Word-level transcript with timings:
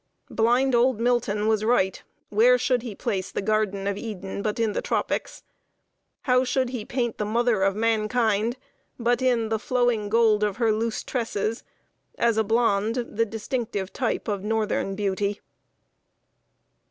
Blind 0.31 0.73
old 0.73 0.99
Milton 0.99 1.47
was 1.47 1.63
right. 1.63 2.01
Where 2.29 2.57
should 2.57 2.81
he 2.81 2.95
place 2.95 3.31
the 3.31 3.39
Garden 3.43 3.85
of 3.85 3.97
Eden 3.99 4.41
but 4.41 4.59
in 4.59 4.71
the 4.73 4.81
tropics? 4.81 5.43
How 6.23 6.43
should 6.43 6.69
he 6.69 6.83
paint 6.85 7.19
the 7.19 7.23
mother 7.25 7.61
of 7.61 7.75
mankind 7.75 8.57
but 8.97 9.21
in 9.21 9.49
"The 9.49 9.59
flowing 9.59 10.09
gold 10.09 10.43
Of 10.43 10.57
her 10.57 10.71
loose 10.71 11.03
tresses," 11.03 11.63
as 12.17 12.35
a 12.37 12.43
blonde 12.43 12.95
the 13.11 13.27
distinctive 13.27 13.93
type 13.93 14.27
of 14.27 14.43
northern 14.43 14.95
beauty? 14.95 15.39